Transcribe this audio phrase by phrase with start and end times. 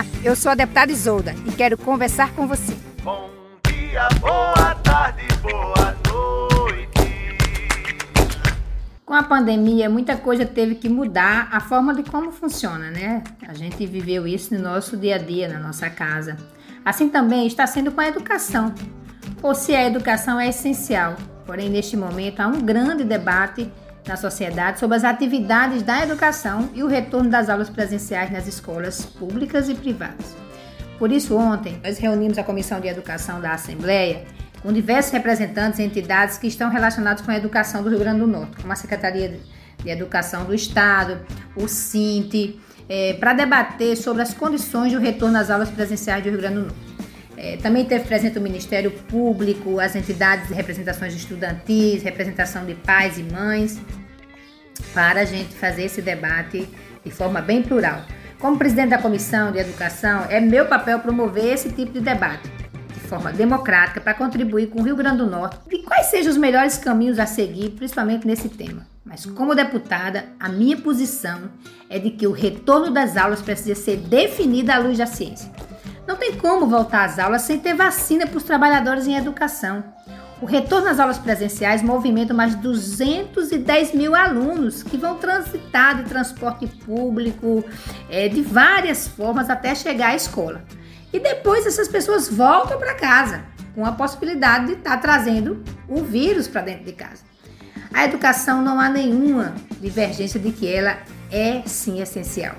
[0.00, 2.74] Olá, eu sou a deputada Isolda e quero conversar com você.
[3.02, 3.28] Bom
[3.66, 7.98] dia, boa tarde, boa noite.
[9.04, 13.22] Com a pandemia, muita coisa teve que mudar a forma de como funciona, né?
[13.46, 16.38] A gente viveu isso no nosso dia a dia, na nossa casa.
[16.82, 18.74] Assim também está sendo com a educação.
[19.42, 21.14] Ou se a educação é essencial.
[21.44, 23.70] Porém, neste momento há um grande debate
[24.10, 29.06] na sociedade sobre as atividades da educação e o retorno das aulas presenciais nas escolas
[29.06, 30.36] públicas e privadas.
[30.98, 34.24] Por isso, ontem, nós reunimos a Comissão de Educação da Assembleia
[34.62, 38.26] com diversos representantes e entidades que estão relacionados com a educação do Rio Grande do
[38.26, 39.40] Norte, como a Secretaria
[39.78, 41.20] de Educação do Estado,
[41.56, 46.38] o SINT, é, para debater sobre as condições do retorno às aulas presenciais do Rio
[46.38, 46.89] Grande do Norte.
[47.42, 53.16] É, também teve presente o Ministério Público, as entidades de representações estudantis, representação de pais
[53.16, 53.80] e mães,
[54.92, 56.68] para a gente fazer esse debate
[57.02, 58.02] de forma bem plural.
[58.38, 62.46] Como presidente da Comissão de Educação, é meu papel promover esse tipo de debate
[62.92, 66.36] de forma democrática para contribuir com o Rio Grande do Norte e quais sejam os
[66.36, 68.86] melhores caminhos a seguir, principalmente nesse tema.
[69.02, 71.50] Mas como deputada, a minha posição
[71.88, 75.50] é de que o retorno das aulas precisa ser definido à luz da ciência.
[76.10, 79.84] Não tem como voltar às aulas sem ter vacina para os trabalhadores em educação.
[80.42, 86.08] O retorno às aulas presenciais movimenta mais de 210 mil alunos que vão transitar de
[86.10, 87.64] transporte público,
[88.10, 90.64] é, de várias formas até chegar à escola.
[91.12, 96.02] E depois essas pessoas voltam para casa, com a possibilidade de estar tá trazendo o
[96.02, 97.22] vírus para dentro de casa.
[97.94, 100.98] A educação não há nenhuma divergência de que ela
[101.30, 102.56] é sim essencial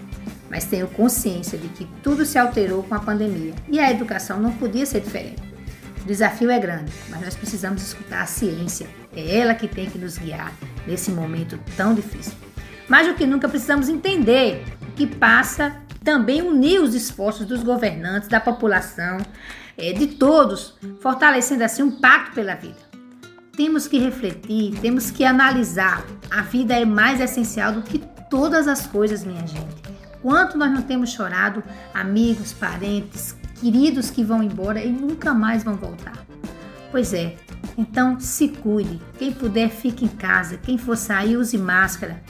[0.51, 4.51] mas tenho consciência de que tudo se alterou com a pandemia e a educação não
[4.51, 5.41] podia ser diferente.
[6.01, 8.89] O desafio é grande, mas nós precisamos escutar a ciência.
[9.15, 10.51] É ela que tem que nos guiar
[10.85, 12.33] nesse momento tão difícil.
[12.89, 18.27] Mais do que nunca precisamos entender o que passa também unir os esforços dos governantes,
[18.27, 19.19] da população,
[19.77, 22.91] é, de todos, fortalecendo assim um pacto pela vida.
[23.55, 26.05] Temos que refletir, temos que analisar.
[26.29, 29.90] A vida é mais essencial do que todas as coisas, minha gente.
[30.21, 35.75] Quanto nós não temos chorado amigos, parentes, queridos que vão embora e nunca mais vão
[35.75, 36.13] voltar.
[36.91, 37.35] Pois é,
[37.77, 39.01] então se cuide.
[39.17, 40.57] Quem puder, fique em casa.
[40.57, 42.21] Quem for sair, use máscara.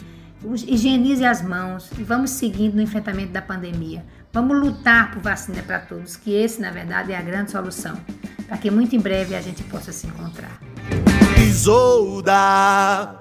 [0.44, 4.03] Higienize as mãos e vamos seguindo no enfrentamento da pandemia.
[4.34, 8.00] Vamos lutar por vacina para todos, que esse, na verdade, é a grande solução,
[8.47, 10.58] para que muito em breve a gente possa se encontrar.
[11.38, 13.21] Isolda.